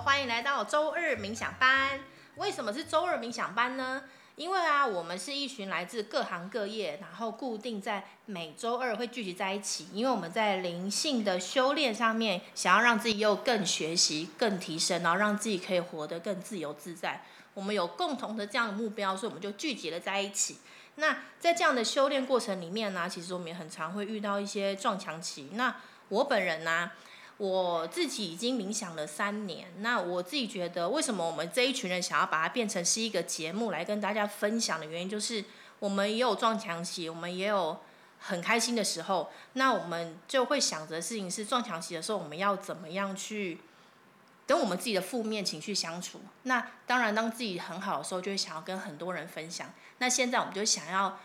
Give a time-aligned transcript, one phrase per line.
[0.00, 2.00] 欢迎来到周二冥想班。
[2.36, 4.02] 为什么是周二冥想班呢？
[4.34, 9.88] 因为啊，我们是一群来自各行各业，然后固定在每周二会聚集在一起。
[9.92, 17.22] 因为我们在灵性的修炼上面，想要让自己又更学习、更提升，然后让自己可以活得更自由自在。
[17.52, 20.56] 我们有共同的这样的目标，所以我们就聚集了在一起。
[20.94, 25.50] 那在这样的修炼过程里面呢，其实我们也很常会遇到一些撞墙期。
[25.52, 25.76] 那
[26.08, 26.90] 我本人呢，
[27.40, 35.42] 我自己已经冥想了三年，那我自己觉得，为什么我们这一群人想要把它变成是一个节目来跟大家分享的原因，就是
[35.78, 37.78] 我们也有撞墙期，我们也有
[38.18, 43.58] 很开心的时候，那我们就会想着事情是撞墙期的时候，我们要怎么样去
[44.46, 46.20] 跟我们自己的负面情绪相处。
[46.42, 49.72] 那当然，当自己很好的时候，就会想要跟很多人分享。
[49.96, 51.18] 那现在我们就想要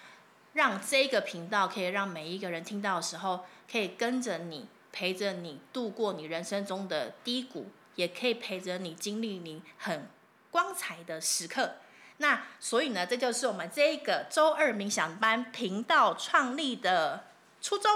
[0.54, 4.66] 让这个频道可以让每一个人听到的时候，可以跟着你。
[4.96, 10.08] 陪着你度过你人生中的低谷，也可以陪着你经历你很
[10.50, 11.74] 光彩的时刻。
[12.18, 17.26] 那所以呢，这就是我们这一个周二冥想班频道创立的
[17.62, 17.92] 初衷。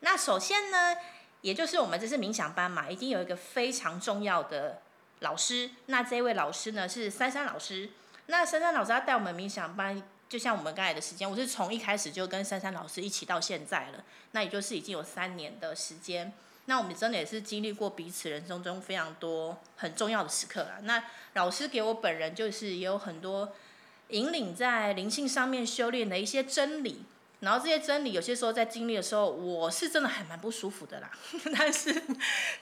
[0.00, 0.94] 那首先呢，
[1.40, 4.82] 也就是我们这是冥想班嘛，一定有一个非常重要的
[5.20, 5.70] 老师。
[5.86, 7.88] 那这位老师呢是珊珊老师。
[8.26, 10.02] 那珊珊老师要带我们冥想班。
[10.28, 16.32] 就像我们刚才的时间，我是从一开始就跟珊珊老师一起到现在了，那也就是已经有三年的时间。
[16.68, 20.80] 那我们真的也是经历过彼此人生中非常多很重要的时刻了。
[20.82, 23.52] 那老师给我本人就是也有很多
[24.08, 27.04] 引领在灵性上面修炼的一些真理，
[27.38, 31.08] 然后这些真理有些时候在经历的时候，我是真的还蛮不舒服的啦。
[31.56, 32.02] 但是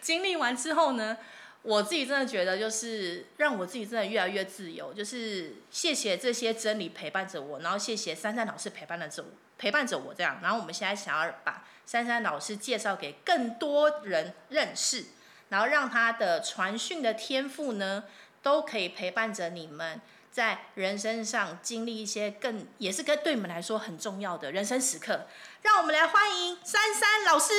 [0.02, 1.16] 经历完之后呢，
[1.64, 4.92] 我自己真的觉得，就是让我自己真的越来越自由。
[4.92, 10.40] 就是谢谢这些真理陪伴着我，然后谢谢珊珊老师陪伴着我，陪伴着我这样。
[10.42, 15.06] 然后我们现在想要把珊珊老师介绍给更多人认识，
[15.48, 18.05] 然后让他的传讯的天赋呢，
[18.42, 25.27] 都可以陪伴着你们在人生上经历一些更也是跟对你们来说很重要的人生时刻。
[25.62, 27.55] 让我们来欢迎珊珊老师。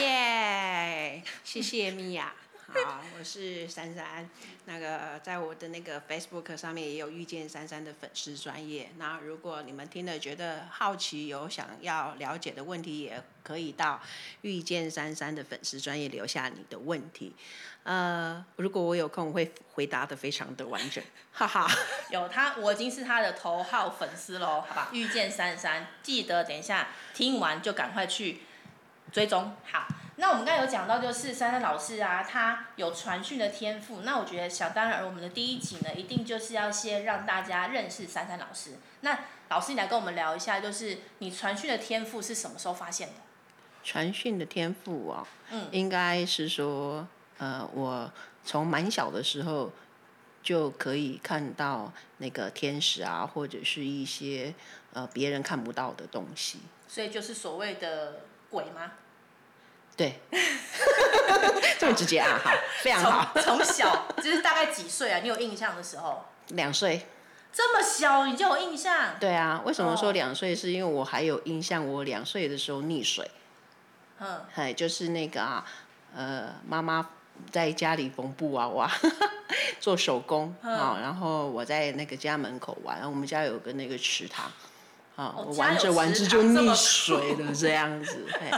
[0.00, 2.32] 耶，谢谢米娅。
[2.68, 4.28] 好，我是珊珊。
[4.64, 8.90] 那个在我的那个 Facebook 上面也有遇见珊珊的粉丝专业。
[8.96, 14.00] 那如果你们听了觉得好奇，有想要了解的问题，也可以到
[14.40, 17.34] 遇见珊珊的粉丝专业留下你的问题。
[17.82, 21.02] 呃，如果我有空我会回答得非常的完整。
[21.32, 21.68] 哈哈，
[22.10, 24.88] 有他，我已经是他的头号粉丝喽，好吧？
[24.92, 28.40] 遇见珊珊，记得等一下听完就赶快去
[29.10, 29.54] 追踪。
[29.70, 29.86] 好。
[30.22, 34.02] 那我们刚才有讲到，就是珊珊老师啊，他有传讯的天赋。
[34.02, 38.74] 那我觉得，想当然，我们的第一集呢，一定就是要先让大家认识珊珊老师。
[39.00, 39.18] 那
[39.48, 43.14] 老师，你来跟我们聊一下，就是你传讯的天赋是什么时候发现的？
[43.82, 47.04] 传讯的天赋哦，嗯，应该是说，
[47.38, 48.08] 呃，我
[48.44, 49.72] 从蛮小的时候
[50.40, 54.54] 就可以看到那个天使啊，或者是一些
[54.92, 56.60] 呃别人看不到的东西。
[56.86, 58.92] 所以就是所谓的鬼吗？
[60.02, 60.18] 对，
[61.78, 63.40] 这么直接啊，好，非常好。
[63.40, 65.20] 从小就是大概几岁啊？
[65.22, 66.24] 你有印象的时候？
[66.48, 67.06] 两岁。
[67.52, 69.14] 这么小你就有印象？
[69.20, 70.56] 对啊，为什么说两岁？
[70.56, 73.30] 是因为我还有印象，我两岁的时候溺水。
[74.18, 74.44] 嗯。
[74.56, 75.64] 哎，就是那个啊，
[76.16, 77.10] 呃，妈妈
[77.52, 78.90] 在家里缝布娃娃，
[79.78, 84.50] 做手工啊，然后我在那个家门口玩，然后我们家有个那个池塘。
[85.16, 88.50] 啊，我玩着玩着就溺水了，这样子，嘿，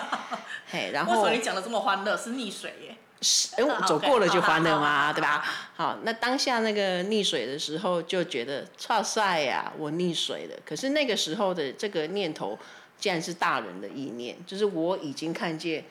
[0.71, 2.17] 嘿，然后 为什么你讲的这么欢乐？
[2.17, 2.97] 是溺水耶？
[3.21, 5.45] 是，哎，我 走过了就欢乐嘛，对吧？
[5.75, 10.57] 好，那当下那个溺水的时候，就觉得剉赛呀，我溺水了。
[10.65, 12.57] 可是那个时候的这个念头，
[12.99, 15.85] 竟然是大人的意念，就是我已经看见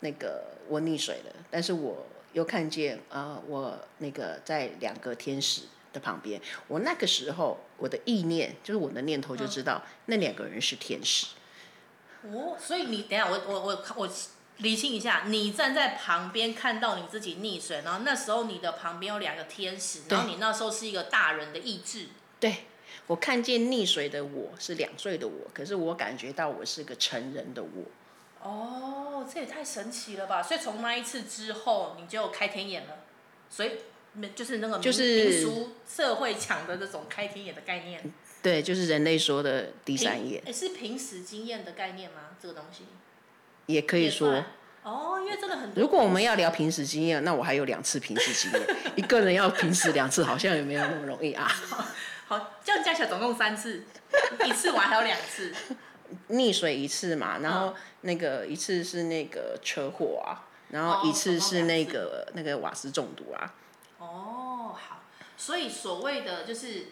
[0.00, 5.62] 那个我溺水了，但是我又看见啊、呃，我那个在两个天使。
[5.96, 11.28] 的旁边，我那个时候我的意念就是我的念头就知道、嗯、那两个人是天使。
[12.22, 14.08] 哦，所以你等下，我我我我
[14.58, 22.08] 理清一下，你站在旁边看到你自己溺水，然后那时候你的旁边有两个天使，然后你那时候是一个大人的意志。
[22.38, 22.64] 对，
[23.06, 28.48] 我看见溺水的我是两岁的我，可是我感觉到我是个成人的我。
[28.48, 30.42] 哦，这也太神奇了吧！
[30.42, 32.98] 所以从那一次之后，你就开天眼了，
[33.48, 33.72] 所以。
[34.34, 38.00] 就是那个民俗社会抢的这种开天眼的概念，
[38.42, 40.42] 对，就是人类说的第三眼。
[40.46, 42.30] 也是平时经验的概念吗？
[42.40, 42.84] 这个东西
[43.66, 44.44] 也可以说
[44.82, 45.70] 哦，因为真的很。
[45.74, 51.50] 如果我们要聊平时经验，那我还有两次平时经验，一个人要平时两次，好像也没有那么容易啊。
[52.28, 53.84] 好，这样加起来总共三次，
[54.44, 55.52] 一次完还有两次。
[56.30, 60.46] 溺水一次嘛，然后那个一次是那个车祸啊。
[60.70, 63.54] 然后一次是那个那个瓦斯中毒啊。
[63.98, 65.02] 哦，好，
[65.36, 66.88] 所以所谓的就是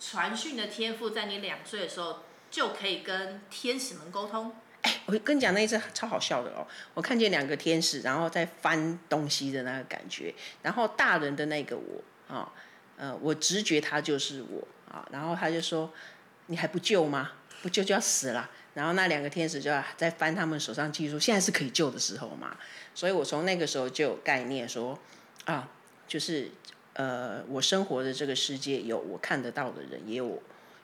[0.00, 4.54] 传讯的天赋，在你两岁的时候就可以跟天使们沟通。
[4.82, 12.02] 哎，我跟你讲那一次超好笑的哦，我看见两个天使，然后在翻东西的那个感觉，然后大人的那个我
[12.34, 12.52] 啊、
[12.96, 15.92] 呃，我直觉他就是我啊、然后他就说，
[16.46, 17.32] 你还不救吗？
[17.60, 18.48] 不救就要死了。
[18.72, 22.56] 然后那两个天使就在翻他们手上记录，现在是可以救的时候嘛。
[22.94, 24.98] 所以我从那个时候就有概念说，
[25.44, 25.68] 啊，
[26.08, 26.50] 就是
[26.94, 30.42] 呃，我生活的这个世界有我看得到的人，也有。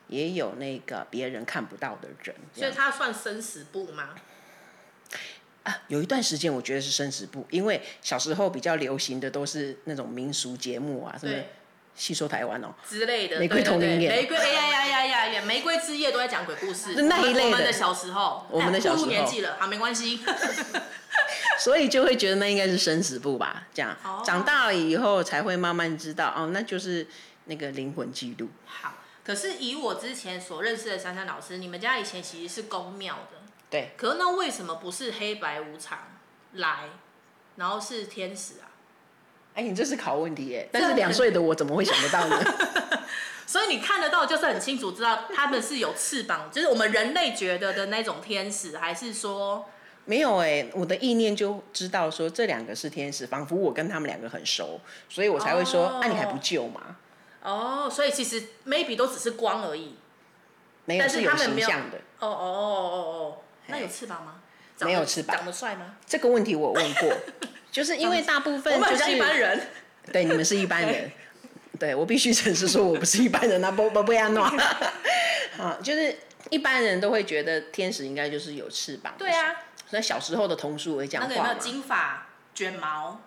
[0.08, 4.10] 也有那个别人看不到的人，所以他算生死簿吗？
[5.62, 11.34] 啊，有一段时间我觉得是生死簿，因为小时候比较流行的都是那种民俗节目啊，什么
[11.94, 17.44] 戏说台湾哦之类的，玫瑰童林演，玫瑰哎呀呀呀呀呀，玫瑰之夜都在讲鬼故事，那一类的。
[17.46, 20.20] 我们的小时候，我们的小时候，年纪了，好没关系。
[21.58, 27.06] 所以就会觉得那应该是生死簿吧，这样、哦、长大了以后才会慢慢知道哦，那就是
[27.44, 28.48] 那个灵魂记录。
[28.64, 28.94] 好。
[29.24, 33.38] 可是以我之前所认识的珊珊老师，你们家以前其实是公庙的。
[33.70, 33.92] 对。
[33.96, 35.98] 可是那为什么不是黑白无常
[36.52, 36.90] 来，
[37.56, 38.68] 然后是天使啊？
[39.54, 40.68] 哎，你这是考问题耶！
[40.72, 42.44] 但是两岁的我怎么会想得到呢？
[43.46, 49.70] 所以你看得到，就是很清楚知道他们是有翅膀，就是我们人类觉得的那种天使，还是说
[50.06, 50.36] 没有？
[50.36, 56.96] 哎，我的意念就知道说这两个是天使，仿佛我跟他们两个很熟，所以我才会说，那、哦啊、你还不救吗？
[57.42, 59.96] 哦，所以其实 maybe 都只是光而已，
[60.84, 61.68] 没有，但是他们没有。
[61.68, 61.74] 哦
[62.20, 64.36] 哦哦哦哦，那有翅膀吗？
[64.80, 65.36] 没有翅膀。
[65.36, 65.96] 长得帅吗？
[66.06, 67.12] 这个问题我问过，
[67.70, 69.60] 就是因为大部分就是一般人。
[70.12, 71.10] 对，你们是一般人。
[71.78, 74.50] 对，我必须诚实说，我不是一般人啊，不不不要闹。
[75.56, 76.16] 好，就是
[76.50, 79.14] 一般人都会觉得天使应该就是有翅膀。
[79.18, 79.54] 对啊。
[79.90, 83.20] 那小时候的童书会讲话那个有没有金发卷毛，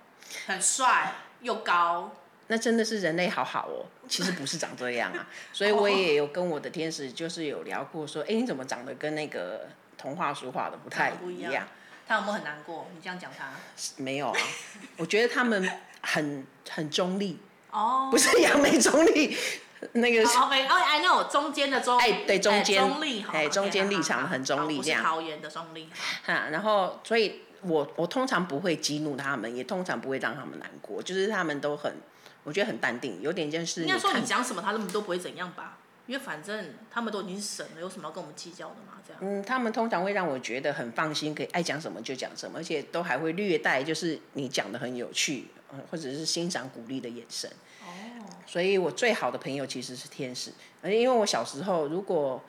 [0.45, 2.11] 很帅又高。
[2.49, 9.67] 那真的是人类好好哦，其实不是长这样啊， 所以我也有跟我的天使就是有聊过，说，哎，你怎么长得跟那个
[9.97, 11.67] 童话书画的不太一样？
[12.07, 12.87] 他有没有很难过？
[12.95, 13.49] 你这样讲他？
[13.97, 14.39] 没有啊，
[14.95, 15.69] 我觉得他们
[16.01, 17.37] 很很中立。
[17.69, 18.07] 哦。
[18.09, 19.37] 不是杨梅中立，
[19.93, 20.37] 那个是。
[20.37, 21.97] 哦，I know，中间的中。
[21.99, 22.79] 哎，对，中间。
[22.81, 23.25] 中立。
[23.31, 25.03] 哎，中间立场很中立这样。
[25.03, 25.89] 桃园的中立。
[26.25, 31.93] 哈，然后所以我我通常不会激怒他们，也通常不会让他们难过，就是他们都很。
[32.43, 33.81] 我觉得很淡定，有点像是。
[33.81, 35.77] 应该说你讲什么，他们都不会怎样吧？
[36.05, 38.93] 因为反正他们都已经是神了，有什么要跟我们计较的嘛？
[39.05, 39.21] 这样。
[39.21, 45.47] 嗯，他们通常会让我觉得很放心，可以爱讲什么就讲什么，而且都还会略带就是你讲的很有趣，
[45.91, 47.51] 或者是欣赏鼓励的眼神。
[48.27, 48.33] 哦。
[48.45, 50.51] 所以我最好的朋友其实是天使，
[50.81, 52.43] 而且因为我小时候如果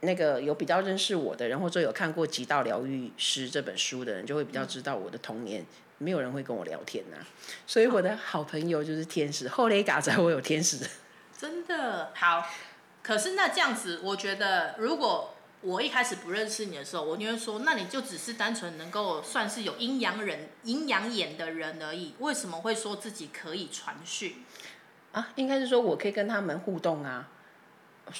[0.00, 5.64] 那个有比较认识我的人，或者有看过《极道疗愈师》这本书的人，就会比较知道我的童年。
[5.98, 7.24] 没有人会跟我聊天呐、啊，
[7.66, 9.48] 所以我的好朋友就是天使。
[9.48, 10.76] 后雷嘎仔，我有天使。
[11.38, 12.46] 真的好，
[13.02, 22.12] 可是那这样子，我觉得如果我一开始不认识你的时候，我就会说，那你就只是单纯能够算是有阴阳人、阴阳眼的人而已。
[22.18, 24.44] 为什么会说自己可以传讯？
[25.16, 27.26] 啊，应该是说我可以跟他们互动啊。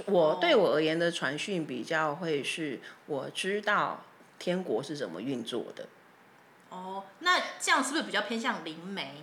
[0.07, 4.03] 我对我而言的传讯比较会是，我知道
[4.39, 5.87] 天国是怎么运作的。
[6.71, 9.23] 哦，那这样是不是比较偏向灵媒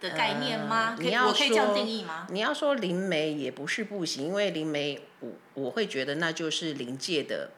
[0.00, 0.96] 的概念吗？
[0.96, 2.26] 呃、你要说，可以，我可以这样定义吗？
[2.30, 7.50] 你要说灵媒也不是不行，因为灵媒我我会觉得那就是灵界的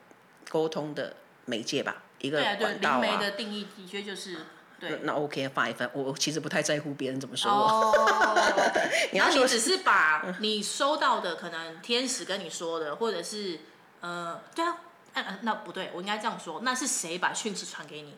[0.50, 3.00] 沟通的媒介吧，一个管道啊。
[3.00, 4.38] 对，灵媒的定义的确就是
[4.78, 5.00] 对。
[5.02, 7.66] 那 OK fine fine，我其实不太在乎别人怎么说我。
[7.66, 8.72] 哦，
[9.12, 13.60] 你要说你只是把你收到的可能天使跟你说的，或者是
[14.00, 14.78] 呃，对啊，
[15.14, 18.16] 那那不对，我应该这样说，那是谁把讯息传给你？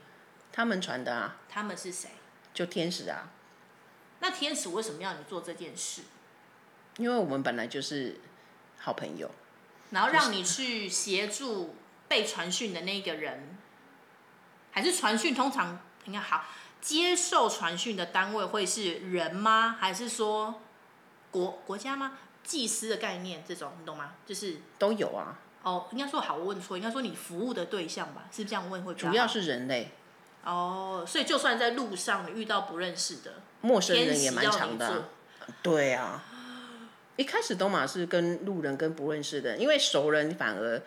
[0.52, 2.10] 他们传的啊，他们是谁？
[2.52, 3.28] 就天使啊。
[4.20, 6.02] 那天使为什么要你做这件事？
[6.96, 8.18] 因为我们本来就是
[8.78, 9.30] 好朋友。
[9.90, 11.76] 然后让你去协助
[12.08, 13.56] 被传讯的那个人，
[14.72, 15.34] 还是传讯？
[15.34, 16.44] 通常应该好，
[16.80, 19.76] 接受传讯的单位会是人吗？
[19.78, 20.60] 还是说
[21.30, 22.18] 国国家吗？
[22.42, 24.14] 祭司的概念这种，你懂吗？
[24.26, 25.38] 就是都有啊。
[25.62, 28.24] 哦，应该说好，我问错，应该说你服务的对象吧？
[28.34, 29.10] 是这样问会比较？
[29.10, 29.92] 主要是人类。
[30.44, 35.04] 哦，所以就算在路上遇到不认识的陌生人也蛮常的，啊，
[35.62, 36.24] 对啊，
[37.16, 40.80] 一开始都嘛是跟路人跟不认识的，因为熟人反而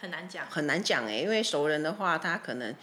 [0.00, 2.74] 很难讲，很难讲哎，因为熟人的话他可能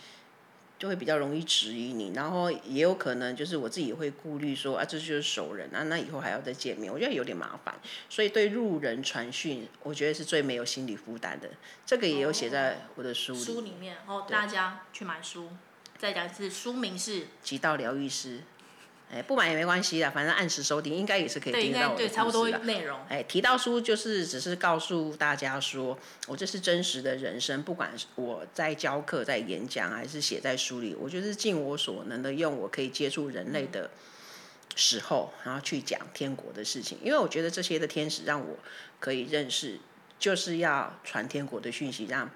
[0.79, 7.74] 就会比较容易质疑你，然后也有可能就是我自己也会顾虑说啊，这就是熟人啊，那以后还要再见面，我觉得有点麻烦，
[8.10, 11.50] 所以对路人传讯，我觉得是最没有心理负担的，
[11.86, 15.50] 这个也有写在我的书里，书里面，哦，大家去买书。
[15.98, 18.38] 再讲一次，书名是《极道疗愈师》。
[19.10, 23.00] 哎，不买也没关系啦，反正按时收听，应该也是可以听到我的对，对，差不多内容。
[23.08, 25.98] 哎，提到书就是只是告诉大家说，
[26.28, 33.90] 我这是真实的人生，不管我在教课、在演讲，还是写在书里，我就是尽我所能的用我可以接触人类的
[34.76, 36.98] 时候，然后去讲天国的事情。
[37.02, 38.58] 因为我觉得这些的天使让我
[39.00, 39.80] 可以认识，
[40.20, 42.30] 就是要传天国的讯息，让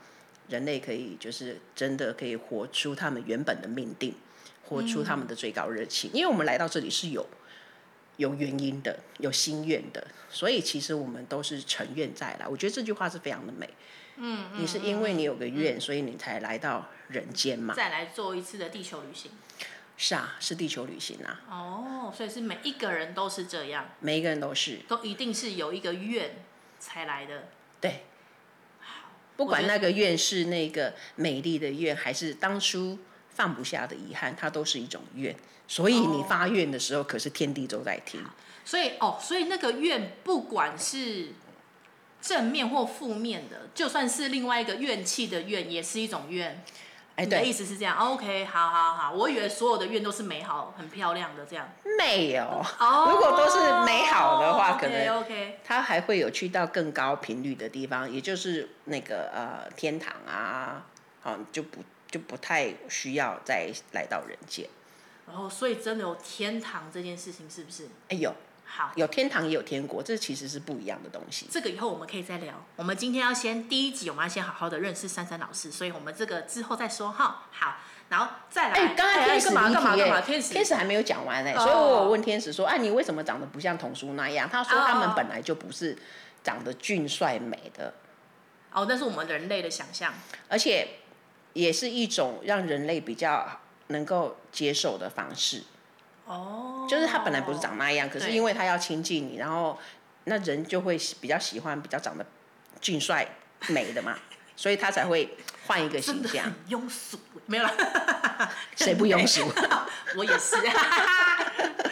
[0.47, 4.15] 人类可以就是真的可以活出他们原本的命定。
[4.71, 7.27] 活出他们的最高热情，因为我们来到这里是有
[8.15, 12.47] 有原因的，有心愿的，所以其实我们都是成愿再来。
[12.47, 13.69] 我觉得这句话是非常的美。
[14.15, 17.73] 嗯，你是因为你有个愿，嗯，所以你才来到人间嘛。
[17.73, 19.31] 再来做一次的地球旅行。
[19.97, 21.41] 是啊，是地球旅行啊。
[21.49, 23.89] 哦，所以是每一个人都是这样。
[23.99, 24.77] 每一个人都是。
[24.87, 26.45] 都一定是有一个愿
[26.79, 27.49] 才来的。
[27.81, 28.05] 对。
[28.79, 32.97] 好，不管那个愿是那个美丽的愿，还是当初。
[33.33, 35.35] 放不下的遗憾，它都是一种怨，
[35.67, 38.21] 所以你发愿的时候，可是天地都在听。
[38.63, 41.29] 所以哦，所以那个怨，不管是
[42.21, 46.63] 正面或负面的，就算是另外一个怨气的怨，也是一种怨。
[47.15, 51.67] 哎，对，意思是这样？OK，好好好，我以为所有的怨都是美好、很漂亮的这样。
[51.97, 52.43] 没有，
[52.79, 60.85] 哦如果都是美好的话，可能 OK，它还会有去到更高频率的地方，也就是那个呃天堂啊，
[61.21, 61.79] 好就不。
[62.11, 64.67] 就不太需要再来到人间，
[65.25, 67.87] 然后所以真的有天堂这件事情是不是？
[68.09, 71.47] 哎有，好，有天堂也有天国，这其实是不一样的东西。
[71.49, 72.53] 这个以后我们可以再聊。
[72.75, 77.45] 我们今天要先第一集，我们要先好好的认识珊珊老师，所以我们这个之后再说哈。
[77.49, 77.77] 好，
[78.09, 78.75] 然后再来。
[78.75, 80.19] 哎，刚才天使干嘛干嘛干嘛？
[80.19, 84.49] 天使天使还没有讲完呢，所以我有问天使说，哎，你为什么长得不像童书那样？
[84.49, 85.97] 他说他们本来就不是
[86.43, 87.93] 长得俊帅美的。
[88.73, 90.13] 哦，那是我们人类的想象，
[90.49, 90.97] 而且。
[91.53, 95.63] 也是一种让人类比较能够接受的方式。
[96.25, 99.77] 哦，就是他本来不是长那样，可是因为他要亲近你，然后
[100.25, 102.25] 那人就会比较喜欢比较长得
[102.79, 103.27] 俊帅
[103.67, 104.17] 美的嘛，
[104.55, 105.35] 所以他才会
[105.67, 106.45] 换一个形象。
[106.69, 107.71] 庸俗，没有了。
[108.77, 109.51] 谁不庸俗？
[110.15, 110.55] 我也是。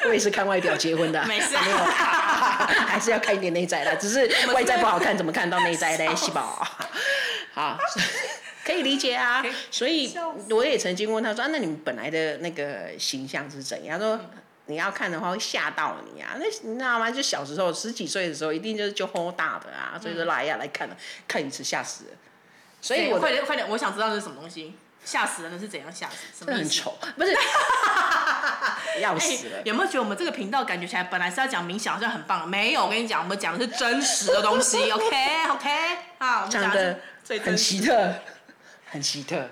[0.06, 1.22] 我也是看外表结婚的。
[1.26, 3.94] 没事，没有，还是要看一点内在的。
[3.98, 6.16] 只是外在不好看，怎么看到内在的？
[6.16, 6.66] 细胞。
[7.54, 7.78] 好。
[8.70, 10.14] 可以理解啊，所以
[10.52, 14.20] 我也曾经问他说：“啊、那你们本来的那个形象是怎样？”他说
[14.68, 17.10] ：“你要看的话会吓到你啊，那你知道吗？
[17.10, 20.96] 就小时候十几岁的时候，一定就是就吼大的啊，所以说来呀来看了，
[21.28, 22.12] 看一次吓死了。
[22.80, 26.18] 所以我快点快点，我想知道这是什么东西，吓死人的是怎样吓死？
[26.38, 27.34] 什么很丑， 不是
[29.02, 29.64] 要死了、欸。
[29.66, 32.48] 有没有觉得我们这个频道感觉起来本来是要讲冥想，好像很棒？
[32.48, 34.92] 没有，我跟你讲，我们讲的是真实的东西。
[34.92, 35.70] OK OK，
[36.20, 37.00] 好，讲的
[37.44, 38.14] 很奇特。
[38.90, 39.50] 很奇特，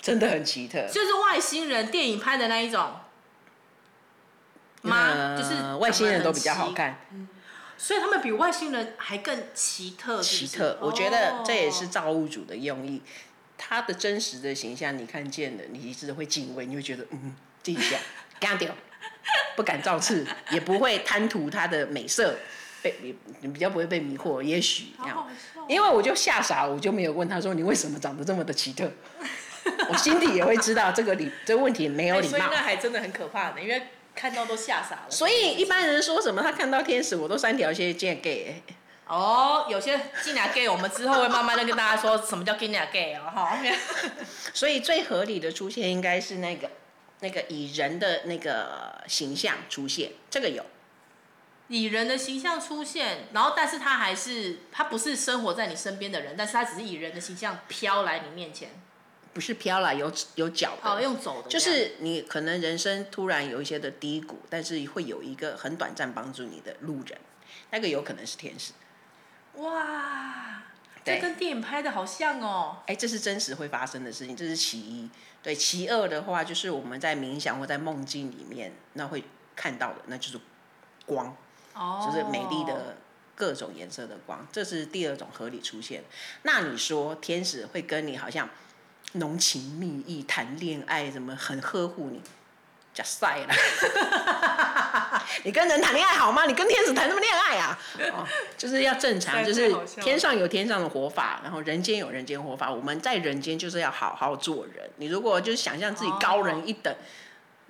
[0.00, 0.86] 真的很奇特。
[0.86, 2.94] 就是外星人电影拍的那一种
[4.82, 4.96] 吗？
[4.96, 7.28] 呃、就是外星人都比较好看，嗯，
[7.76, 10.46] 所以他们比外星人还更奇特是是？
[10.46, 13.02] 奇特，我觉得这也是造物主的用意。
[13.58, 17.98] 他的真实的形象你看见了，你一直会敬畏，你会觉得嗯，这一下
[18.38, 18.74] 干掉，
[19.54, 22.36] 不敢造次，也不会贪图他的美色。
[22.82, 25.28] 被你你比较不会被迷惑，也许这样，
[25.68, 28.90] 因为我就吓傻，我就没有问他说，你为什么长得这么的奇特，
[29.88, 33.82] 我心底也会知道这个礼这个问题没有礼貌，所以那还真的很可怕的，因为
[34.14, 35.10] 看到都吓傻了。
[35.10, 38.62] 所以一般人说什么他看到天使，我都三条线见 gay。
[39.06, 43.58] 哦，有些进来 gay，我们之后会慢慢的跟大家说什么叫金牙 gay 哦哈。
[44.54, 46.70] 所以最合理的出现应该是那个
[47.18, 50.64] 那个以人的那个形象出现，这个有。
[51.70, 58.70] 以人的形象出现，然后但是他还是他不是生活在你身边的人，但是他只是以人的形象飘来你面前，
[59.32, 67.16] 不是飘来有有脚的，哦，用走的，就是你可能人生突然有一些的低谷，但是会有一个很短暂帮助你的路人，
[67.70, 68.72] 那个有可能是天使。
[69.54, 70.64] 哇，
[71.04, 72.78] 这跟电影拍的好像哦。
[72.88, 75.08] 哎，这是真实会发生的事情，这是其一。
[75.40, 79.22] 对，其二的话就是我们在冥想或在梦境里面，那会
[79.54, 80.40] 看到的，那就是
[81.06, 81.36] 光。
[81.74, 82.96] 就是美丽的
[83.34, 86.02] 各种颜色的光，这是第二种合理出现。
[86.42, 88.48] 那你说天使会跟你好像
[89.12, 92.20] 浓情蜜意谈恋爱，怎么很呵护你？
[92.92, 93.54] 假晒了！
[95.44, 96.44] 你跟人谈恋爱好吗？
[96.44, 97.78] 你跟天使谈什么恋爱啊？
[98.12, 98.26] 哦，
[98.58, 99.72] 就是要正常， 就是
[100.02, 102.68] 天上有天上的活法，然后人间有人间活法。
[102.68, 104.90] 我们在人间就是要好好做人。
[104.96, 106.92] 你如果就是想象自己高人一等。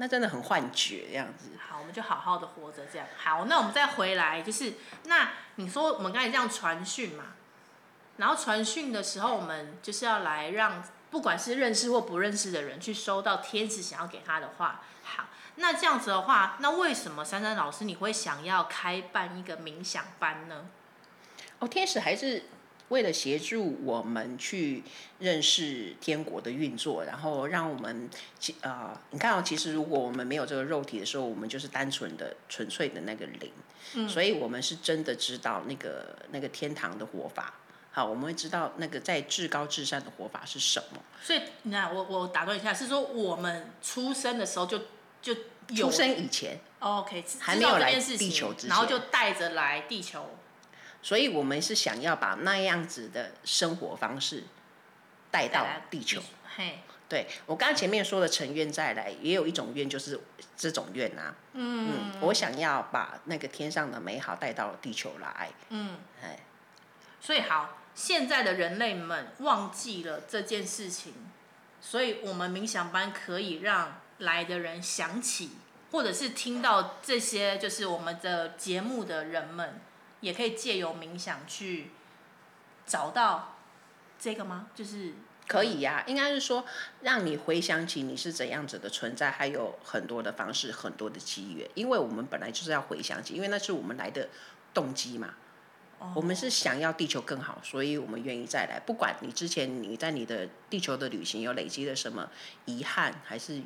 [0.01, 1.51] 那真的很幻觉这样子。
[1.69, 3.07] 好，我们就好好的活着这样。
[3.19, 4.73] 好，那我们再回来，就是
[5.05, 7.25] 那你说我们刚才这样传讯嘛，
[8.17, 14.81] 然后传讯的时候，我们就是要来让不管是认识或不认识的人，去收到天使想要给他的话。
[15.03, 15.27] 好，
[15.57, 20.65] 那这样子的话，那为什么珊珊老师你会想要开办一个冥想班呢？
[21.59, 22.45] 哦，天使还是
[22.91, 24.83] 为了协助我们去
[25.21, 28.11] 认识天国的运作，然后让我们，
[28.63, 33.53] 啊、呃，你看哦，其实如果我们没有这个肉体的时候，我们就是单纯的、纯粹的那个灵，
[33.95, 37.55] 嗯，所以我们是真的知道那个那个天堂的活法。
[37.93, 41.01] 好，我们会知道那个在至高至善的活法是什么。
[41.23, 44.79] 所以，你看，我我打断一下，是说我们出生的时候就
[45.23, 45.33] 就
[45.69, 50.29] 有出生以前，OK，还没有来地球之前，然后就带着来地球。
[51.03, 54.45] 所以我们是想要把那样子的生活方式
[55.31, 56.23] 带到地球。
[56.57, 60.21] 嘿，对，我刚刚前面说的成愿再来，也有一种愿就是
[60.57, 61.35] 这种愿啊。
[61.55, 65.51] 嗯，嗯，我想要把那个天上的美好带到地球来。
[65.71, 66.39] 嗯，哎，
[67.21, 67.77] 所以好。
[67.93, 71.13] 现在的人类们忘记了这件事情，
[71.81, 75.51] 所以我们冥想班可以让来的人想起，
[75.91, 79.81] 或者是听到这些，就是我们的节目的人们，
[80.21, 81.91] 也可以借由冥想去
[82.87, 83.57] 找到
[84.19, 84.69] 这个吗？
[84.75, 85.15] 就是
[85.47, 86.65] 可以呀、啊，应该是说
[87.03, 94.29] 让你回想起你是怎样子的存在，还有很多的方式，很多的机缘，因为我们本来就是要回想起，因为那是我们来的
[94.73, 95.35] 动机嘛。
[96.15, 98.81] 我们是想要地球更好，所以我们愿意再来。
[98.87, 102.31] 不管你之前你在你的地球的旅行有累积了什么
[102.65, 103.61] 遗憾，还是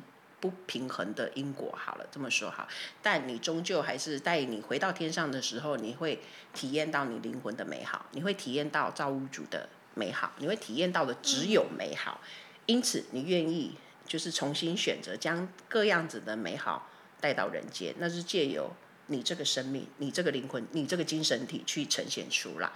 [0.45, 2.67] 不平衡的因果，好了，这么说好，
[3.01, 6.19] 但你终究还是带你回到天上的时候，你会
[6.53, 12.21] 体验到你灵魂的美好，你会体验到造物主的美好，你会体验到的只有美好。
[12.65, 13.75] 因此，你愿意
[14.05, 18.75] 就是重新选择将各样子的美好带到人间，那是借由。
[19.07, 22.71] 你这个生命，你这个灵魂，你这个精神体去呈现出来。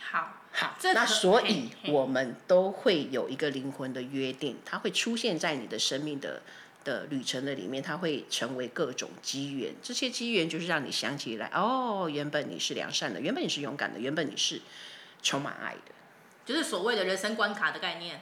[0.00, 6.42] 好，好，那所以我们都会有一个灵魂的约定，它会出现在你的生命的
[6.84, 9.74] 的旅程的里面，它会成为各种机缘。
[9.82, 14.60] 这些机缘就是让你想起来，哦，原本你是良善的，原本你是勇敢的，原本你是
[15.22, 15.92] 充满爱的，
[16.44, 18.20] 就是所谓的人生关卡的概念。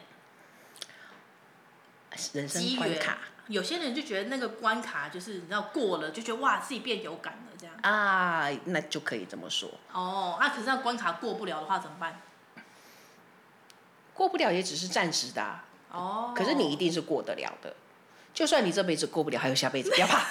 [2.35, 3.19] 人生关卡。
[3.49, 7.75] 有些人就觉得那个关卡就是你知道过了，就觉得哇自己变有感了这样。
[7.83, 9.69] 啊，那就可以这么说。
[9.93, 12.21] 哦，那可是那关卡过不了的话怎么办？
[14.15, 15.65] 过不了也只是暂时的啊。
[15.91, 16.33] 哦。
[16.37, 17.75] 可是你一定是过得了的，
[18.35, 20.25] 就算你这辈子过不了，还有下辈子，不要怕。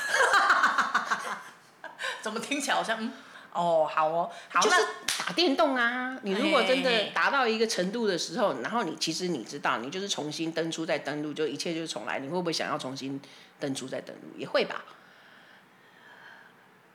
[2.22, 3.12] 怎么听起来好像嗯？
[3.54, 4.60] 哦，好哦，好。
[4.62, 4.76] 就是
[5.20, 12.20] 打电动啊，你如果真的达到一个程度的时候，然后你其实你知道，你就是重新登出再登录，就一切就是重来。
[12.20, 13.22] 你会不会想要重新
[13.60, 14.38] 登出再登录？
[14.38, 14.84] 也会吧。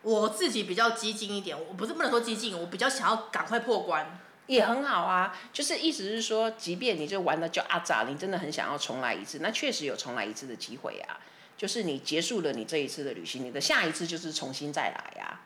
[0.03, 4.21] 我自己比较激进一点，我不是不能说激进，我比较想要赶快破关。
[4.47, 11.19] 也很好啊，就是意思是说，即便你就玩的就阿杂，你真的很想要重来一次，那确实有重来一次的机会啊。
[11.57, 15.41] 就是你结束了你这一次的旅行，你的下一次就是重新再来呀、啊。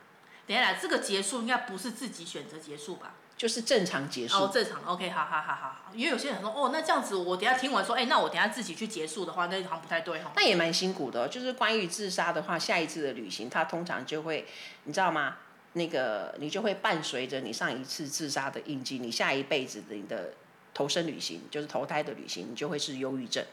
[0.46, 3.14] 等下来，这个结束应该不是自己选择结束吧？
[3.36, 4.36] 就是正常结束。
[4.36, 4.82] 哦，正常。
[4.84, 5.90] OK，好好好好好。
[5.94, 10.32] 因为有些人说，哦，那这样子，我等下听完说，哎，那我等下自己去结束的话，那好像不太对哈。
[10.34, 14.46] 那也蛮辛苦的，就是关于自杀的话，下一次的旅行，它通常就会，
[14.84, 15.36] 你知道吗？
[15.74, 20.33] 那个你就会伴随着你上一次自杀的印记，你下一辈子的你的
[20.74, 23.44] 投生旅行，就是投胎的旅行，你就会是忧郁症，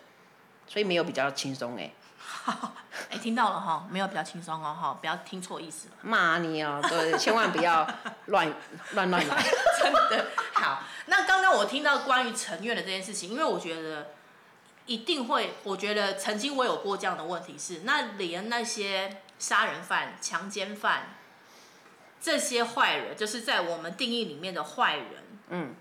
[0.67, 1.91] 所以没有比较轻松 哎。
[3.10, 5.93] 哎、欸，听到了哈，没有比较轻松哦哈，不要听错意思了。
[6.01, 7.88] 骂你哦，对，千万不要
[8.25, 8.51] 乱
[8.91, 9.43] 乱乱来。
[9.80, 14.10] 真的好，那刚刚我听到关于成愿的这件事情，因为我觉得
[14.88, 21.16] 一定会，我觉得曾经我有过这样的问题是，那连那些杀人犯、强奸犯
[22.19, 25.08] 这些坏人，就是在我们定义里面的坏人，
[25.49, 25.75] 嗯，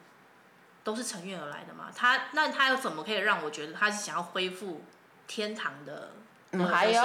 [0.85, 1.90] 都是成愿而来的嘛？
[1.94, 4.83] 他那他又怎么可以让我觉得他是想要恢复
[5.27, 6.12] 天堂的？
[6.53, 7.03] 嗯，还有，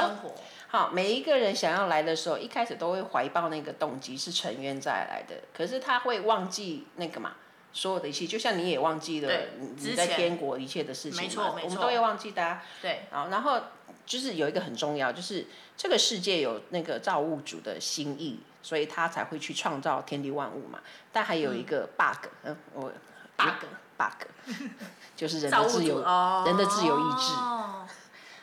[0.67, 7.33] 好，每一个人想要来的时候，一开始都会怀抱那个动机是成愿再来的，可是他会忘记那个嘛，
[7.73, 12.63] 所有的一切，就像你也忘记了你在天国一切的事情嘛，我们都会忘记的啊。
[12.83, 13.59] 对，好，然后
[14.05, 20.79] 就是有一个很重要，就是这个世界有那个造物主的心意，所以他才会去创造天地万物嘛。
[21.11, 22.91] 但还有一个 bug，嗯，我
[23.37, 23.65] bug
[23.97, 24.27] bug，
[25.15, 26.03] 就是人的自由，
[26.45, 27.33] 人的自由意志。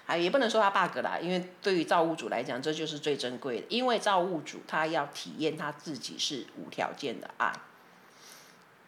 [0.07, 3.67] 啊，也不能说他 bug 啦，因为对于造物主来讲，这就是最珍贵的。
[3.69, 7.53] 因为造物主他要体验他自己是无条件的爱。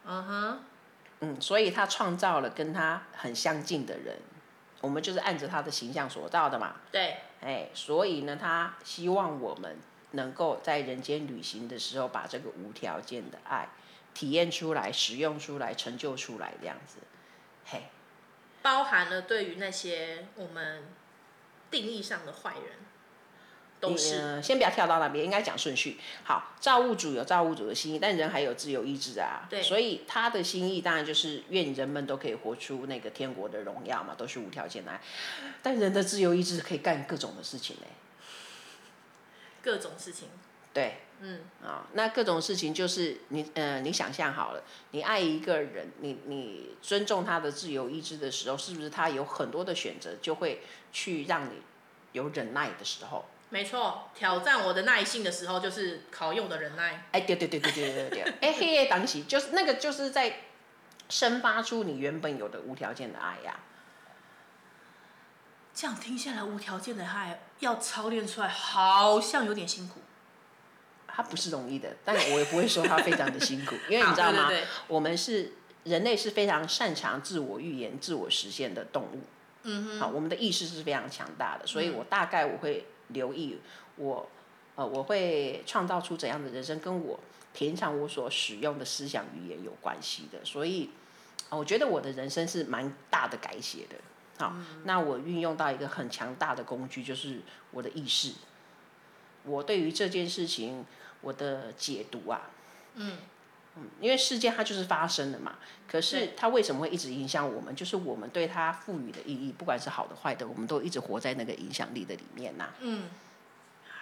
[0.05, 0.59] 嗯哼。
[1.23, 4.17] 嗯，所以他创造了跟他很相近的人，
[4.81, 6.77] 我们就是按着他的形象所造的嘛。
[6.91, 7.17] 对。
[7.41, 9.77] 哎，所以呢，他希望我们
[10.11, 13.69] 能够在人间旅行的时候，把这个无条件的爱
[14.13, 16.97] 体验出来、使用出来、成就出来，这样子。
[17.65, 17.83] 嘿。
[18.61, 20.83] 包含了对于那些我们
[21.69, 22.79] 定义上的坏人。
[23.79, 25.97] 都是、呃，先不要跳到那边，应该讲顺序。
[26.23, 29.47] 好，造物主有造物主的心意，但人还有自由意志啊。
[29.49, 29.63] 对。
[29.63, 35.01] 所以他的心意当然就是愿人们都可以活出那个天国的荣耀嘛，都是无条件的爱。
[35.63, 37.87] 但人的自由意志可以干各种的事情嘞。
[39.61, 40.29] 各种事情。
[40.73, 40.97] 对。
[41.21, 41.41] 嗯。
[41.63, 51.61] 啊、哦，那各种事情就是你，呃，你想象好了，你爱一个人，你你尊重他的自由意志的时候，是不是他有很多的选择，就会去让你
[52.13, 53.25] 有忍耐的时候？
[53.49, 57.05] 没错，挑战我的耐性的时候，就是考验我的忍耐。
[57.11, 60.39] 哎，对对对对对对对， 哎，黑夜当起就是那个，就是在
[61.09, 63.69] 生发出你原本有的无条件的爱呀、啊。
[65.73, 70.01] 这样听下来，无条件的爱要操练出来，好像有点辛苦。
[71.07, 74.47] 它不是容易的，但我也不会说它非常的辛苦，因为你知道吗？
[74.49, 75.53] 对对对，我们是
[75.83, 79.21] 人类，是非常擅长自我预言、自我实现的动物。
[79.63, 79.99] 嗯哼。
[79.99, 82.85] 好，我们的意识是非常强大的，所以我大概我会。
[83.13, 83.57] 留意
[83.97, 84.25] 我，
[84.75, 87.19] 呃，我会创造出怎样的人生，跟我
[87.53, 90.39] 平常我所使用的思想语言有关系的。
[90.45, 90.89] 所以，
[91.49, 93.97] 我觉得我的人生是蛮大的改写的。
[94.41, 98.33] 好，嗯、那我运用到一个很强大的工具，就是我的意识。
[99.43, 100.83] 我对于这件事情，
[101.21, 102.49] 我的解读啊，
[102.95, 103.17] 嗯，
[103.75, 105.57] 嗯，因为事件它就是发生的嘛。
[105.87, 107.75] 可是它为什么会一直影响我们？
[107.75, 112.75] 就是我们对它赋予的意义，不管是好的坏的，我们都一直活在那个影响力的里面呐、啊。
[112.79, 113.09] 嗯，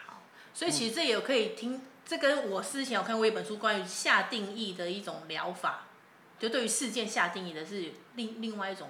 [0.05, 0.21] 好，
[0.53, 5.87] 所以其实这也可以听，这跟我之前有看过一本书，关于下定义的一种疗法，
[6.37, 8.89] 就对于事件下定义的是另另外一种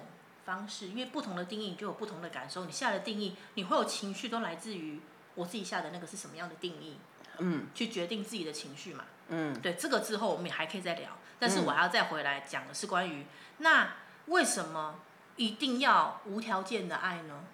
[0.50, 5.00] 方式，因为不同的定义你就有不同的感受，你下的定义，你会有情绪，都来自于
[5.36, 6.98] 我自己下的那个是什么样的定义，
[7.38, 11.10] 嗯，去决定自己的情绪嘛，嗯，对，这个之后我们也还可以再聊。
[11.38, 13.26] 但是我还要再回来讲的是关于，嗯，
[13.58, 13.94] 那
[14.26, 14.96] 为什么
[15.36, 17.44] 一定要无条件的爱呢？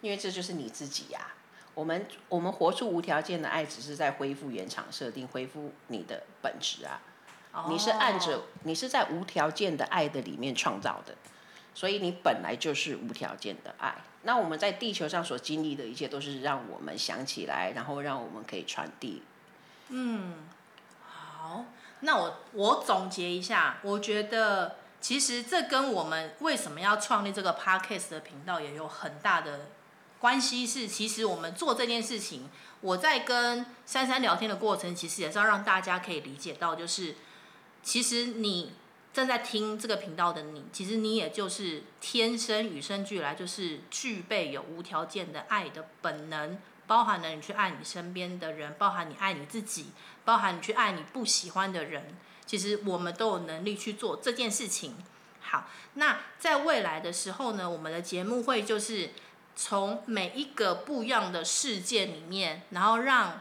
[0.00, 1.34] 因为这就是你自己呀，啊。
[1.74, 7.00] 我们我们活出无条件的爱，只是在恢复原厂设定，恢复你的本质啊。
[7.52, 11.16] 哦，你是按着你是在无条件的爱的里面创造的，
[11.74, 13.94] 所以你本来就是无条件的爱。
[14.22, 19.22] 那我们在地球上所经历的一切，都是让我们想起来，然后让我们可以传递。
[19.88, 20.34] 嗯，
[21.02, 21.66] 好。
[22.00, 29.66] 那我我总结一下，我觉得其实这跟我们为什么要创立这个 podcast 的频道也有很大的
[30.18, 30.66] 关系。
[30.66, 37.14] 是，其实我们做这件事情，我在跟珊珊聊天的过程，其实也是要让大家可以理解到，就是
[37.82, 38.72] 其实你
[39.14, 46.58] 正在听这个频道的你，其实你也就是天生与生俱来就是具备有无条件的爱的本能。
[46.86, 49.86] 包含了你去爱你身边的人，包含你爱你自己，
[50.22, 52.14] 包含你去爱你不喜欢的人。
[52.44, 54.94] 其实我们都有能力去做这件事情。
[55.40, 59.12] 好，那在未来的时候呢，我们的节目会就是
[59.56, 63.40] 从每一个不一样的事件里面，然后让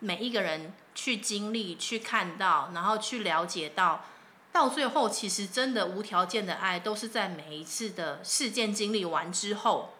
[0.00, 4.04] 每一个人去经历、去看到，然后去了解到，
[4.52, 9.90] 到最后其实真的无条件的爱，都是在每一次的事件经历完之后。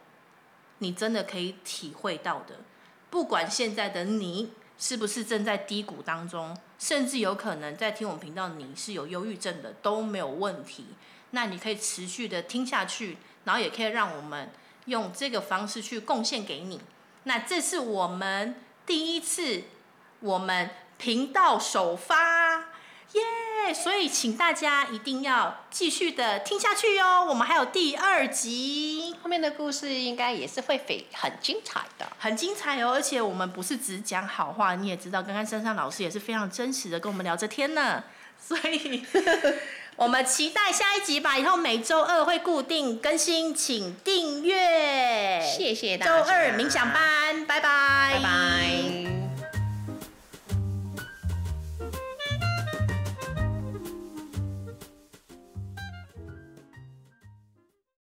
[0.82, 2.56] 你真的可以体会到的，
[3.10, 10.86] 不管现在的你是不是正在低谷当中，甚至有可能在听我们频道，你是有忧郁症的都没有问题。
[11.32, 14.50] 那你可以持续的听下去，然后也可以让我们
[14.86, 16.80] 用这个方式去贡献给你。
[17.24, 19.64] 那这是我们第一次，
[20.20, 22.49] 我们频道首发。
[23.12, 27.25] 耶！Yeah, 所以请大家一定要继续的听下去哟。
[27.25, 32.92] 我们还有第二集，后面的故事应该也是会非很精彩的，很精彩哦。
[32.92, 38.03] 而且我们不是只讲好话，你也知道，刚刚珊珊老师也是非常真实的跟我们聊着天呢。
[38.40, 39.05] 所以，
[39.96, 41.37] 我们期待下一集吧。
[41.37, 45.38] 以后每周二会固定更新，请订阅。
[45.42, 46.23] 谢谢大家。
[46.23, 48.14] 周二冥想班，拜拜。
[48.14, 49.19] 拜拜。